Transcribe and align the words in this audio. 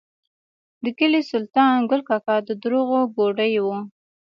د 0.83 0.85
کلي 0.99 1.21
سلطان 1.31 1.75
ګل 1.89 2.01
کاکا 2.09 2.35
د 2.47 2.49
دروغو 2.63 2.99
ګوډی 3.15 3.53
و. 3.63 3.65